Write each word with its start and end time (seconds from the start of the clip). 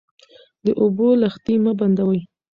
د 0.65 0.67
اوبو 0.81 1.07
لښتې 1.21 1.55
مه 1.63 1.71
بندوئ. 1.79 2.21